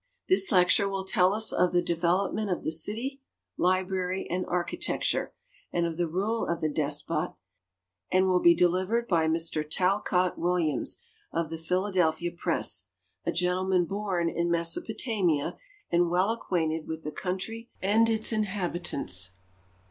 This 0.27 0.51
lecture 0.51 0.89
will 0.89 1.05
tell 1.05 1.31
us 1.31 1.53
of 1.53 1.73
the 1.73 1.81
development 1.83 2.49
of 2.49 2.63
the 2.63 2.71
city, 2.71 3.21
library, 3.55 4.25
and 4.31 4.47
architecture, 4.47 5.31
and 5.71 5.85
of 5.85 5.97
the 5.97 6.07
rule 6.07 6.47
of 6.47 6.59
the 6.59 6.71
despot, 6.73 7.33
and 8.11 8.25
will 8.27 8.39
be 8.39 8.55
delivered 8.55 9.07
by 9.07 9.27
Mr 9.27 9.63
Talcott 9.63 10.39
Williams, 10.39 11.05
of 11.31 11.51
the 11.51 11.57
Philadelphia 11.59 12.31
Press, 12.35 12.87
a 13.27 13.31
gentleman 13.31 13.85
born 13.85 14.27
in 14.27 14.49
Mesopo 14.49 14.91
tamia 14.93 15.59
and 15.91 16.09
well 16.09 16.31
acquainted 16.31 16.87
with 16.87 17.03
the 17.03 17.11
country 17.11 17.69
and 17.79 18.09
its 18.09 18.33
inhabitants. 18.33 19.29